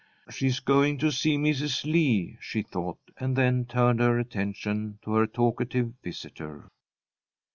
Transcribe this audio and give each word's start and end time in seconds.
"She's 0.31 0.59
going 0.59 0.97
to 0.97 1.11
see 1.11 1.37
Mrs. 1.37 1.85
Lee," 1.85 2.35
she 2.41 2.63
thought, 2.63 2.97
and 3.19 3.35
then 3.35 3.65
turned 3.65 3.99
her 3.99 4.17
attention 4.17 4.97
to 5.03 5.13
her 5.13 5.27
talkative 5.27 5.93
visitor. 6.03 6.71